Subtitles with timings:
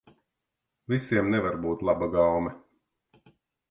[0.93, 2.59] Visiem nevar būt laba gaume.